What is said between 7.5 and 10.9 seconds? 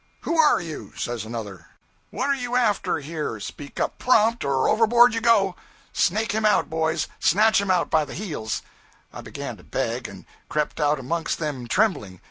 him out by the heels.' I began to beg, and crept